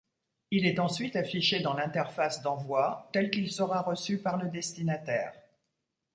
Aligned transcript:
Il 0.49 0.65
est 0.65 0.79
ensuite 0.79 1.15
affiché 1.15 1.59
dans 1.59 1.75
l’interface 1.75 2.41
d’envoi, 2.41 3.07
tel 3.13 3.29
qu’il 3.29 3.51
sera 3.51 3.81
reçu 3.83 4.17
par 4.19 4.37
le 4.37 4.49
destinataire. 4.49 5.31